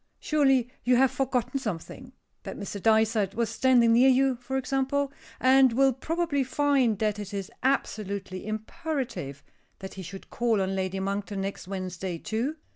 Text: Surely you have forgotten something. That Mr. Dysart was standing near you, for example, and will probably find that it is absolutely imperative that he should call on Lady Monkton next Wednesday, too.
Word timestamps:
Surely 0.19 0.67
you 0.83 0.95
have 0.95 1.11
forgotten 1.11 1.59
something. 1.59 2.11
That 2.41 2.57
Mr. 2.57 2.81
Dysart 2.81 3.35
was 3.35 3.51
standing 3.51 3.93
near 3.93 4.09
you, 4.09 4.35
for 4.37 4.57
example, 4.57 5.11
and 5.39 5.73
will 5.73 5.93
probably 5.93 6.43
find 6.43 6.97
that 6.97 7.19
it 7.19 7.35
is 7.35 7.51
absolutely 7.61 8.47
imperative 8.47 9.43
that 9.77 9.93
he 9.93 10.01
should 10.01 10.31
call 10.31 10.59
on 10.59 10.75
Lady 10.75 10.99
Monkton 10.99 11.41
next 11.41 11.67
Wednesday, 11.67 12.17
too. 12.17 12.55